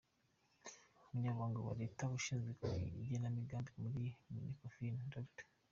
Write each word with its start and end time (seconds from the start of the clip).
Umunyamabanga 1.09 1.59
wa 1.67 1.73
Leta 1.81 2.03
ushinzwe 2.17 2.65
igenamigambi 3.03 3.71
muri 3.83 4.05
Minecofin, 4.33 4.95
Dr. 5.13 5.45